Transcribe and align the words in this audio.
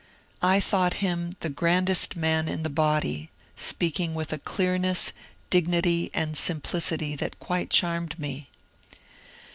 I 0.41 0.59
thought 0.59 0.95
him 1.05 1.35
the 1.41 1.49
grandest 1.49 2.15
man 2.15 2.47
in 2.47 2.63
the 2.63 2.71
body— 2.71 3.29
speaking 3.55 4.15
with 4.15 4.33
a 4.33 4.39
clearness, 4.39 5.13
dignity, 5.51 6.09
and 6.11 6.35
simplicity 6.35 7.15
that 7.17 7.39
quite 7.39 7.69
charmed 7.69 8.17
me. 8.17 8.49